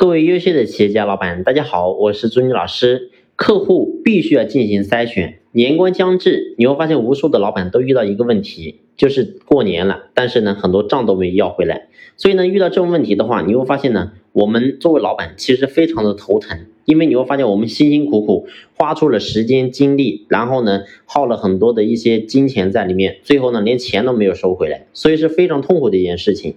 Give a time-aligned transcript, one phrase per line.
[0.00, 3.10] 各位优秀的企业家老板，大家好，我是朱妮老师。
[3.36, 11.88] 客户必须要进行筛选，年关将至，你会发现无数的老板都遇到一个问题，就是过年了，但是呢，很多账都没要回来。
[12.16, 18.46] 所以呢，遇到这种问题的话，你会发现呢，我们作为老板其实非常的头疼，因为你会发现我们辛辛苦苦
[18.78, 26.54] 花出了时间精力，然后呢，耗了很多的一些金钱在里面，最后呢，连钱都没有收回来，所以是非常痛苦的一件事情。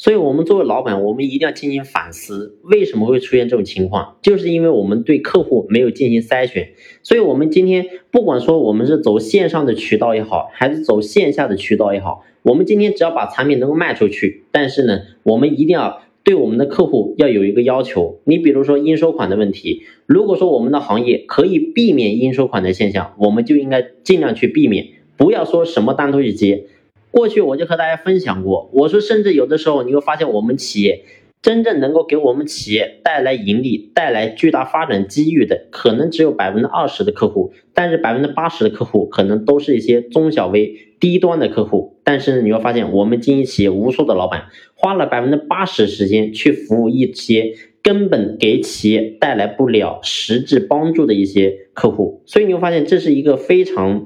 [0.00, 4.16] 所以，我们作为老板，我们一定要进行反思，为什么会出现这种情况？
[4.22, 6.70] 就是因为我们对客户没有进行筛选。
[7.02, 18.20] 所以，我们今天不管说我们是走线上的渠道也好，还是走线下的渠道也好，我们今天只要把产品能够卖出去，但是呢，我们一定要对我们的客户要有一个要求。
[18.24, 24.86] 你比如说应收款的问题，如果说我们的行业可以避免应收款的现象，我们就应该尽量去避免，
[25.18, 26.64] 不要说什么单都去接。
[27.10, 31.04] 过去我就和大家分享过，我说甚至有的时候你会发现，我们企业
[31.42, 41.98] 真正能够给我们企业带来盈利、带来巨大发展机遇的，可能只有百分之二十的客户，但是百分之八十的客户可能都是一些中小微低端的客户。
[42.04, 54.04] 但是你会发现，我们经营企业无数的老板花了百分之八十时间去服务一些根本给企业带来不了实质帮助的一些客户，所以你会发现这是一个非常。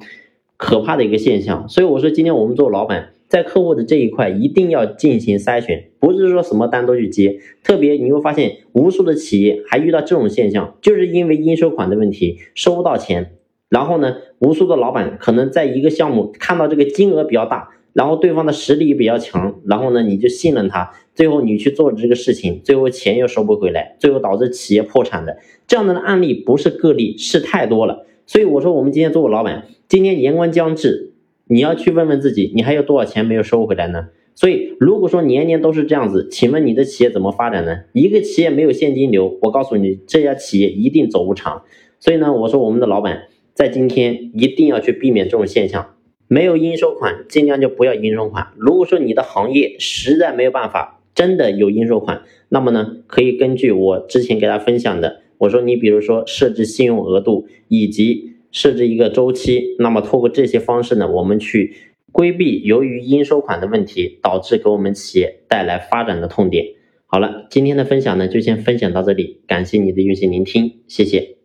[0.64, 7.38] 可怕的一个现象，所以我说今天我们做老板，在客户的这一块一定要进行筛选，不是说什么单都去接。
[7.62, 13.32] 特别你会发现，无数的企业还遇到这种现象，就是因为应收款的问题收不到钱。
[13.68, 28.06] 然后呢，无数的老板可能在一个项目看到这个金额比较大，然后对方的实力比较强，然后呢你就信任他，最后你去做这个事情，最后钱又收不回来，最后导致企业破产的这样的案例不是个例，是太多了。
[28.26, 31.12] 所以我说，我们今天作为老板，今天年关将至，
[31.46, 34.08] 你要去问问自己，你还有多少钱没有收回来呢？
[34.34, 37.82] 所以，如果说年年都是这样子，请问你的企业怎么发展呢？
[37.92, 41.62] 一个企业没有现金流，我告诉你，这家企业一定走不长。
[42.00, 45.94] 所以呢，我说我们的老板在今天一定要去避免这种现象，
[46.26, 48.48] 没有应收款，尽量就不要应收款。
[48.56, 55.20] 如果说你的行业实在没有办法，真的有应收款，那么呢，可以根据我之前给大家分享的。
[55.38, 61.74] 我说你比如说设置信用额度以及设置一个周期，那么通过这些方式呢，我们去
[62.12, 66.64] 规避由于应收款的问题导致给我们企业带来发展的痛点。
[67.06, 71.43] 好了，今天的分享呢就先分享到这里，感谢你的用心聆听，谢谢。